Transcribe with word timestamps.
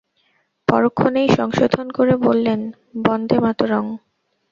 পরক্ষণেই 0.67 1.29
সংশোধন 1.37 1.87
করে 1.97 2.13
বললেন, 2.25 2.59
বন্দে 3.03 3.37
মাতরং! 3.39 3.83